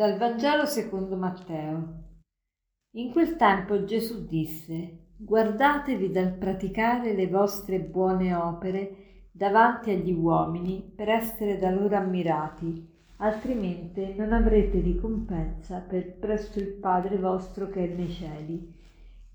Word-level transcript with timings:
Dal 0.00 0.16
Vangelo 0.16 0.64
secondo 0.64 1.14
Matteo. 1.14 2.04
In 2.92 3.12
quel 3.12 3.36
tempo 3.36 3.84
Gesù 3.84 4.26
disse, 4.26 5.08
guardatevi 5.18 6.10
dal 6.10 6.32
praticare 6.32 7.12
le 7.12 7.26
vostre 7.26 7.80
buone 7.80 8.34
opere 8.34 9.26
davanti 9.30 9.90
agli 9.90 10.10
uomini 10.10 10.90
per 10.96 11.10
essere 11.10 11.58
da 11.58 11.68
loro 11.70 11.96
ammirati, 11.96 12.88
altrimenti 13.18 14.14
non 14.16 14.32
avrete 14.32 14.80
ricompensa 14.80 15.84
per 15.86 16.14
presso 16.14 16.58
il 16.58 16.68
Padre 16.68 17.18
vostro 17.18 17.68
che 17.68 17.84
è 17.84 17.94
nei 17.94 18.08
cieli. 18.08 18.74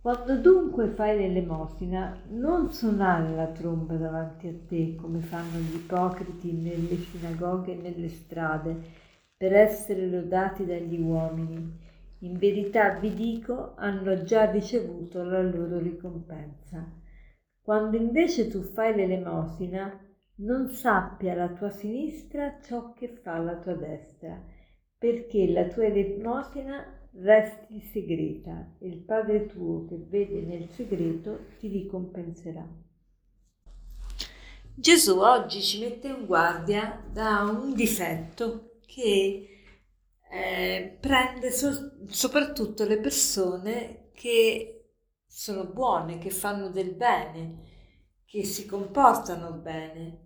Quando 0.02 0.36
dunque 0.36 0.88
fai 0.88 1.16
l'elemosina, 1.16 2.24
non 2.30 2.72
suonare 2.72 3.36
la 3.36 3.50
tromba 3.50 3.98
davanti 3.98 4.48
a 4.48 4.54
te 4.68 4.96
come 4.96 5.20
fanno 5.20 5.60
gli 5.60 5.76
ipocriti 5.76 6.54
nelle 6.54 6.98
sinagoghe 6.98 7.74
e 7.74 7.82
nelle 7.84 8.10
strade, 8.10 9.04
per 9.38 9.54
essere 9.54 10.08
lodati 10.08 10.66
dagli 10.66 11.00
uomini. 11.00 11.84
In 12.20 12.38
verità 12.38 12.98
vi 12.98 13.14
dico, 13.14 13.74
hanno 13.76 14.24
già 14.24 14.50
ricevuto 14.50 15.24
la 15.24 15.42
loro 15.42 15.80
ricompensa. 15.80 16.90
Quando 17.62 17.98
invece 17.98 18.48
tu 18.48 18.62
fai 18.62 18.96
l'elemosina, 18.96 20.00
non 20.38 20.70
sappia 20.70 21.34
la 21.34 21.50
tua 21.50 21.70
sinistra 21.70 22.60
ciò 22.62 22.94
che 22.94 23.08
fa 23.08 23.38
la 23.38 23.58
tua 23.58 23.74
destra, 23.74 24.42
perché 24.98 25.52
la 25.52 25.66
tua 25.68 25.86
elemosina 25.86 26.84
resti 27.18 27.80
segreta 27.80 28.76
e 28.80 28.88
il 28.88 28.98
Padre 29.00 29.46
tuo 29.46 29.86
che 29.86 29.98
vede 29.98 30.42
nel 30.42 30.68
segreto 30.70 31.46
ti 31.60 31.68
ricompenserà. 31.68 32.68
Gesù 34.78 35.20
oggi 35.20 35.62
ci 35.62 35.80
mette 35.80 36.08
in 36.10 36.26
guardia 36.26 37.02
da 37.12 37.44
un 37.44 37.74
difetto 37.74 38.75
che 38.86 39.50
eh, 40.32 40.98
prende 41.00 41.52
so- 41.52 41.98
soprattutto 42.08 42.86
le 42.86 43.00
persone 43.00 44.10
che 44.14 44.92
sono 45.28 45.66
buone, 45.66 46.18
che 46.18 46.30
fanno 46.30 46.70
del 46.70 46.94
bene, 46.94 47.64
che 48.26 48.44
si 48.44 48.66
comportano 48.66 49.52
bene. 49.54 50.24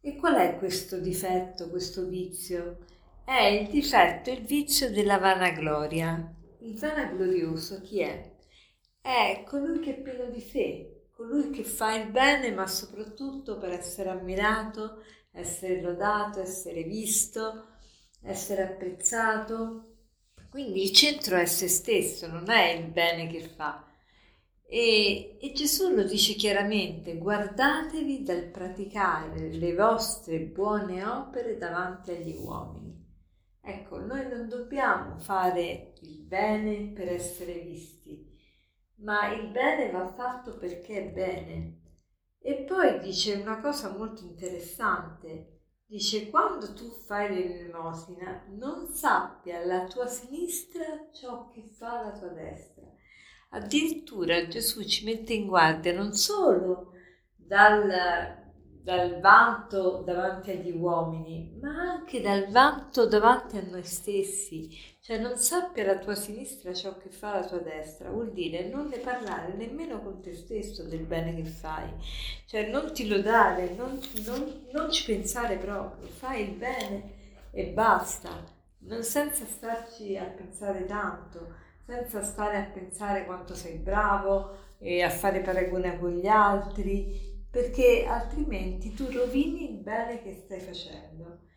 E 0.00 0.16
qual 0.16 0.34
è 0.36 0.58
questo 0.58 0.98
difetto, 0.98 1.68
questo 1.68 2.06
vizio? 2.06 2.78
È 3.24 3.40
il 3.44 3.68
difetto, 3.68 4.30
il 4.30 4.42
vizio 4.42 4.90
della 4.90 5.18
vanagloria. 5.18 6.34
Il 6.60 6.78
vanaglorioso 6.78 7.80
chi 7.80 8.00
è? 8.00 8.30
È 9.00 9.44
colui 9.46 9.80
che 9.80 9.96
è 9.96 10.00
pieno 10.00 10.26
di 10.26 10.40
sé, 10.40 11.08
colui 11.10 11.50
che 11.50 11.64
fa 11.64 11.94
il 11.94 12.10
bene, 12.10 12.50
ma 12.52 12.66
soprattutto 12.66 13.58
per 13.58 13.70
essere 13.70 14.10
ammirato, 14.10 15.02
essere 15.32 15.80
lodato, 15.80 16.40
essere 16.40 16.82
visto, 16.84 17.66
essere 18.22 18.62
apprezzato. 18.62 19.88
Quindi 20.50 20.82
il 20.82 20.92
centro 20.92 21.36
è 21.36 21.46
se 21.46 21.68
stesso, 21.68 22.26
non 22.26 22.50
è 22.50 22.72
il 22.72 22.86
bene 22.86 23.26
che 23.26 23.40
fa. 23.40 23.86
E, 24.66 25.38
e, 25.38 25.52
Gesù 25.52 25.94
lo 25.94 26.02
dice 26.02 26.34
chiaramente, 26.34 27.18
guardatevi 27.18 28.22
dal 28.22 28.44
praticare 28.44 29.52
le 29.52 29.74
vostre 29.74 30.40
buone 30.40 31.04
opere 31.04 31.58
davanti 31.58 32.10
agli 32.10 32.34
uomini. 32.38 32.92
Ecco, 33.60 33.98
noi 33.98 34.26
non 34.28 34.48
dobbiamo 34.48 35.18
fare 35.18 35.92
il 36.00 36.22
bene 36.22 36.90
per 36.94 37.08
essere 37.08 37.58
visti, 37.60 38.26
ma 38.96 39.32
il 39.34 39.48
bene 39.50 39.90
va 39.90 40.06
fatto 40.06 40.56
perché 40.56 41.04
è 41.04 41.10
bene. 41.10 41.80
E 42.38 42.64
poi 42.66 42.98
dice 43.00 43.34
una 43.34 43.60
cosa 43.60 43.90
molto 43.90 44.22
interessante, 44.24 45.51
Dice, 45.92 46.30
quando 46.30 46.72
tu 46.72 46.88
fai 46.88 47.28
l'elemosina, 47.28 48.46
non 48.48 48.86
sappia 48.88 49.62
la 49.62 49.84
tua 49.84 50.06
sinistra 50.06 51.10
ciò 51.12 51.50
che 51.50 51.68
fa 51.70 52.04
la 52.04 52.12
tua 52.12 52.28
destra. 52.28 52.82
Addirittura 53.50 54.48
Gesù 54.48 54.84
ci 54.84 55.04
mette 55.04 55.34
in 55.34 55.46
guardia 55.46 55.92
non 55.92 56.14
solo 56.14 56.92
dal 57.36 58.40
dal 58.82 59.20
vanto 59.20 60.02
davanti 60.04 60.50
agli 60.50 60.70
uomini, 60.70 61.58
ma 61.60 61.92
anche 61.92 62.22
dal 62.22 62.50
vanto 62.50 63.06
davanti 63.06 63.58
a 63.58 63.62
noi 63.62 63.84
stessi. 63.84 64.70
Cioè 65.04 65.18
non 65.18 65.36
sappia 65.36 65.84
la 65.84 65.98
tua 65.98 66.14
sinistra 66.14 66.72
ciò 66.72 66.96
che 66.96 67.08
fa 67.08 67.34
la 67.34 67.44
tua 67.44 67.58
destra, 67.58 68.08
vuol 68.10 68.30
dire 68.30 68.68
non 68.68 68.86
ne 68.86 68.98
parlare 68.98 69.52
nemmeno 69.54 70.00
con 70.00 70.22
te 70.22 70.32
stesso 70.32 70.84
del 70.84 71.02
bene 71.02 71.34
che 71.34 71.42
fai. 71.42 71.90
Cioè 72.46 72.68
non 72.70 72.92
ti 72.92 73.08
lodare, 73.08 73.70
non, 73.70 73.98
non, 74.24 74.68
non 74.70 74.92
ci 74.92 75.04
pensare 75.04 75.56
proprio, 75.56 76.06
fai 76.06 76.42
il 76.42 76.54
bene 76.54 77.14
e 77.50 77.66
basta, 77.70 78.44
non 78.82 79.02
senza 79.02 79.44
starci 79.44 80.16
a 80.16 80.22
pensare 80.22 80.86
tanto, 80.86 81.52
senza 81.84 82.22
stare 82.22 82.58
a 82.58 82.70
pensare 82.72 83.24
quanto 83.24 83.56
sei 83.56 83.78
bravo 83.78 84.56
e 84.78 85.02
a 85.02 85.10
fare 85.10 85.40
paragone 85.40 85.98
con 85.98 86.12
gli 86.12 86.28
altri 86.28 87.44
perché 87.50 88.04
altrimenti 88.06 88.94
tu 88.94 89.10
rovini 89.10 89.68
il 89.68 89.78
bene 89.78 90.22
che 90.22 90.32
stai 90.44 90.60
facendo. 90.60 91.50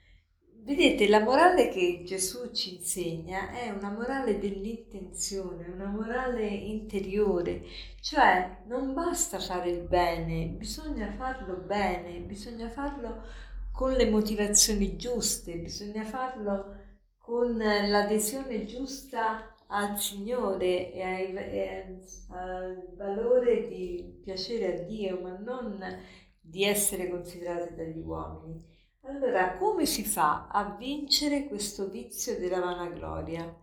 Vedete, 0.66 1.08
la 1.08 1.20
morale 1.20 1.70
che 1.70 2.02
Gesù 2.04 2.50
ci 2.50 2.78
insegna 2.78 3.52
è 3.52 3.70
una 3.70 3.92
morale 3.92 4.40
dell'intenzione, 4.40 5.68
una 5.68 5.86
morale 5.86 6.48
interiore, 6.48 7.62
cioè 8.02 8.64
non 8.66 8.96
basta 8.96 9.38
fare 9.38 9.70
il 9.70 9.82
bene, 9.84 10.48
bisogna 10.48 11.14
farlo 11.14 11.58
bene, 11.58 12.20
bisogna 12.22 12.68
farlo 12.68 13.22
con 13.72 13.92
le 13.92 14.10
motivazioni 14.10 14.98
giuste, 14.98 15.56
bisogna 15.60 16.04
farlo 16.04 16.76
con 17.20 17.56
l'adesione 17.58 18.66
giusta 18.66 19.56
al 19.68 20.00
Signore 20.00 20.92
e, 20.92 21.02
ai, 21.04 21.36
e 21.36 22.00
al 22.30 22.92
valore 22.96 23.68
di 23.68 24.20
piacere 24.24 24.80
a 24.80 24.84
Dio, 24.84 25.20
ma 25.22 25.38
non 25.38 25.78
di 26.42 26.64
essere 26.64 27.08
considerati 27.08 27.76
dagli 27.76 28.00
uomini. 28.00 28.74
Allora, 29.08 29.56
come 29.58 29.86
si 29.86 30.04
fa 30.04 30.48
a 30.48 30.76
vincere 30.78 31.46
questo 31.48 31.90
vizio 31.90 32.38
della 32.40 32.60
vanagloria? 32.60 33.56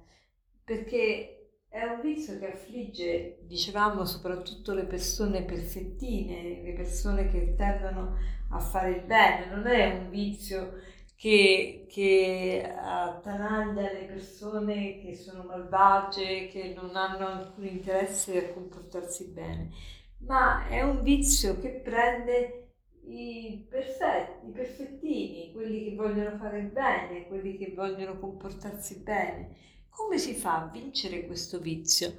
Perché 0.65 1.65
è 1.69 1.83
un 1.83 2.01
vizio 2.01 2.39
che 2.39 2.53
affligge, 2.53 3.39
dicevamo, 3.43 4.05
soprattutto 4.05 4.73
le 4.73 4.85
persone 4.85 5.43
perfettine, 5.43 6.63
le 6.63 6.73
persone 6.75 7.29
che 7.29 7.55
tendono 7.57 8.17
a 8.51 8.61
fare 8.61 8.91
il 8.91 9.03
bene, 9.03 9.47
non 9.47 9.67
è 9.67 9.93
un 9.99 10.11
vizio 10.11 10.75
che, 11.17 11.87
che 11.91 12.73
attanaglia 12.77 13.93
le 13.93 14.05
persone 14.05 15.01
che 15.01 15.17
sono 15.17 15.43
malvagie, 15.43 16.47
che 16.49 16.73
non 16.75 16.95
hanno 16.95 17.27
alcun 17.27 17.67
interesse 17.67 18.47
a 18.47 18.53
comportarsi 18.53 19.31
bene, 19.33 19.71
ma 20.19 20.69
è 20.69 20.83
un 20.83 21.03
vizio 21.03 21.59
che 21.59 21.71
prende 21.71 22.62
i 23.05 23.67
perfetti, 23.69 24.49
i 24.49 24.51
perfettini, 24.51 25.53
quelli 25.53 25.85
che 25.85 25.95
vogliono 25.95 26.37
fare 26.37 26.63
bene, 26.63 27.27
quelli 27.27 27.57
che 27.57 27.73
vogliono 27.75 28.19
comportarsi 28.19 29.01
bene. 29.01 29.57
Come 29.89 30.19
si 30.19 30.35
fa 30.35 30.63
a 30.63 30.69
vincere 30.69 31.27
questo 31.27 31.59
vizio? 31.59 32.15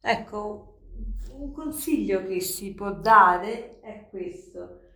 Ecco, 0.00 0.80
un 1.32 1.52
consiglio 1.52 2.26
che 2.26 2.40
si 2.40 2.74
può 2.74 2.92
dare 2.92 3.80
è 3.80 4.08
questo 4.08 4.90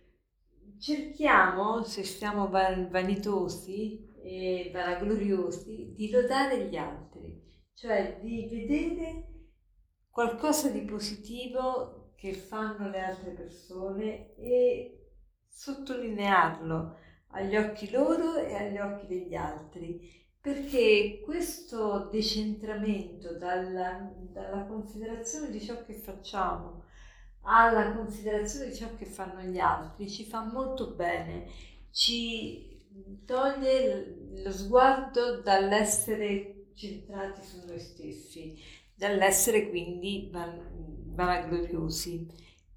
cerchiamo, 0.79 1.83
se 1.83 2.03
siamo 2.03 2.49
vanitosi 2.49 4.13
e 4.21 4.69
vanagloriosi, 4.73 5.93
di 5.95 6.09
lodare 6.09 6.67
gli 6.67 6.75
altri, 6.75 7.41
cioè 7.73 8.19
di 8.21 8.47
vedere 8.49 9.27
qualcosa 10.09 10.69
di 10.69 10.81
positivo 10.81 12.13
che 12.15 12.33
fanno 12.33 12.89
le 12.89 12.99
altre 12.99 13.31
persone 13.31 14.35
e 14.35 15.06
sottolinearlo 15.47 16.95
agli 17.29 17.55
occhi 17.55 17.89
loro 17.91 18.37
e 18.37 18.55
agli 18.55 18.77
occhi 18.77 19.07
degli 19.07 19.35
altri, 19.35 20.25
perché 20.39 21.21
questo 21.23 22.07
decentramento 22.11 23.33
dalla, 23.37 24.09
dalla 24.31 24.63
considerazione 24.65 25.49
di 25.49 25.59
ciò 25.59 25.83
che 25.83 25.93
facciamo 25.93 26.85
alla 27.41 27.93
considerazione 27.93 28.67
di 28.67 28.75
ciò 28.75 28.93
che 28.95 29.05
fanno 29.05 29.41
gli 29.41 29.59
altri 29.59 30.09
ci 30.09 30.25
fa 30.25 30.43
molto 30.43 30.91
bene, 30.91 31.47
ci 31.91 32.77
toglie 33.25 34.15
lo 34.43 34.51
sguardo 34.51 35.41
dall'essere 35.41 36.67
centrati 36.73 37.41
su 37.43 37.65
noi 37.65 37.79
stessi, 37.79 38.57
dall'essere 38.93 39.69
quindi 39.69 40.29
vanagloriosi. 40.31 42.27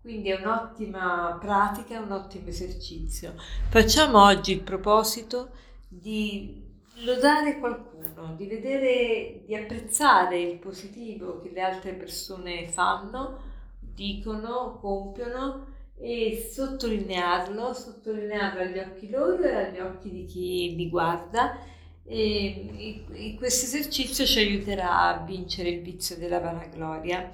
Quindi 0.01 0.31
è 0.31 0.41
un'ottima 0.41 1.37
pratica, 1.39 2.01
un 2.01 2.13
ottimo 2.13 2.49
esercizio. 2.49 3.35
Facciamo 3.69 4.23
oggi 4.23 4.53
il 4.53 4.63
proposito 4.63 5.51
di 5.87 6.69
lodare 7.05 7.59
qualcuno, 7.59 8.35
di 8.35 8.47
vedere, 8.47 9.43
di 9.45 9.55
apprezzare 9.55 10.41
il 10.41 10.59
positivo 10.59 11.41
che 11.41 11.51
le 11.51 11.61
altre 11.61 11.93
persone 11.93 12.67
fanno 12.69 13.49
dicono, 13.79 14.79
compiono 14.81 15.67
e 15.99 16.49
sottolinearlo, 16.51 17.75
sottolinearlo 17.75 18.61
agli 18.61 18.79
occhi 18.79 19.11
loro 19.11 19.43
e 19.43 19.55
agli 19.55 19.79
occhi 19.81 20.11
di 20.11 20.25
chi 20.25 20.75
li 20.77 20.89
guarda 20.89 21.59
e, 22.05 23.05
e 23.13 23.35
questo 23.37 23.67
esercizio 23.67 24.25
ci 24.25 24.39
aiuterà 24.39 25.03
a 25.03 25.25
vincere 25.25 25.69
il 25.69 25.83
vizio 25.83 26.17
della 26.17 26.41
vanagloria. 26.41 27.31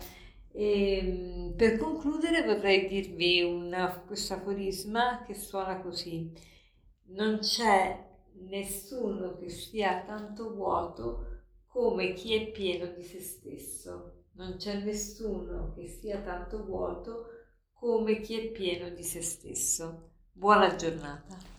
E, 0.59 1.53
per 1.55 1.77
concludere 1.77 2.43
vorrei 2.43 2.89
dirvi 2.89 3.43
una, 3.43 4.01
questo 4.07 4.33
aforisma 4.33 5.23
che 5.27 5.35
suona 5.35 5.83
così. 5.83 6.33
Non 7.09 7.41
c'è 7.41 8.05
nessuno 8.49 9.37
che 9.37 9.51
sia 9.51 10.03
tanto 10.07 10.55
vuoto 10.55 11.43
come 11.67 12.15
chi 12.15 12.35
è 12.35 12.51
pieno 12.53 12.87
di 12.87 13.03
se 13.03 13.21
stesso. 13.21 14.25
Non 14.33 14.57
c'è 14.57 14.83
nessuno 14.83 15.75
che 15.75 15.89
sia 15.89 16.23
tanto 16.23 16.65
vuoto 16.65 17.27
come 17.75 18.21
chi 18.21 18.39
è 18.39 18.51
pieno 18.51 18.89
di 18.89 19.03
se 19.03 19.21
stesso. 19.21 20.13
Buona 20.33 20.75
giornata. 20.75 21.56